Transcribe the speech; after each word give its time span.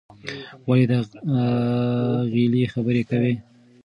ولې 0.67 0.85
د 0.91 0.93
غېلې 2.33 2.63
خبرې 2.73 3.03
کوې؟ 3.09 3.33